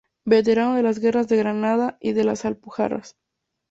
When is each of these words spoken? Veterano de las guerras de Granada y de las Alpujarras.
Veterano 0.25 0.73
de 0.73 0.81
las 0.81 0.97
guerras 0.97 1.27
de 1.27 1.37
Granada 1.37 1.99
y 2.01 2.13
de 2.13 2.23
las 2.23 2.43
Alpujarras. 2.43 3.17